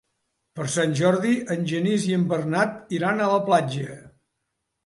[0.59, 4.01] Per Sant Jordi en Genís i en Bernat iran a la platja.